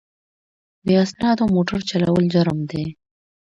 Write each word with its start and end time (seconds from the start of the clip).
بې 0.85 0.95
اسنادو 1.03 1.43
موټر 1.55 1.79
چلول 1.89 2.23
جرم 2.33 2.59
دی. 2.71 2.85